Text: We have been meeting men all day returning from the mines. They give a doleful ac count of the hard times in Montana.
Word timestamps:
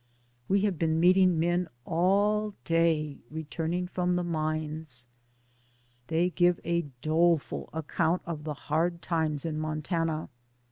We 0.47 0.61
have 0.61 0.79
been 0.79 0.99
meeting 0.99 1.39
men 1.39 1.67
all 1.85 2.55
day 2.65 3.19
returning 3.29 3.85
from 3.85 4.15
the 4.15 4.23
mines. 4.23 5.05
They 6.07 6.31
give 6.31 6.59
a 6.63 6.87
doleful 7.03 7.69
ac 7.71 7.85
count 7.87 8.23
of 8.25 8.43
the 8.43 8.55
hard 8.55 9.03
times 9.03 9.45
in 9.45 9.59
Montana. 9.59 10.29